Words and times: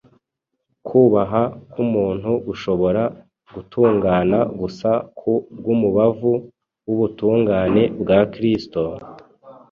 Kubaha 0.87 1.41
k’umuntu 1.71 2.31
gushobora 2.45 3.03
gutungana 3.55 4.39
gusa 4.59 4.89
ku 5.17 5.31
bw’umubavu 5.57 6.33
w’ubutungane 6.87 7.83
bwa 8.01 8.19
Kristo, 8.33 8.81